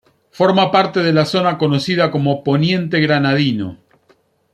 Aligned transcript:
Forma 0.31 0.71
parte 0.71 1.03
de 1.03 1.13
la 1.13 1.25
zona 1.25 1.59
conocida 1.59 2.09
como 2.09 2.43
Poniente 2.43 2.99
Granadino. 3.01 3.77